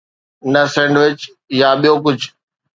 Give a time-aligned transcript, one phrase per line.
[0.53, 1.19] نه سينڊوچ
[1.59, 2.29] يا ٻيو ڪجهه.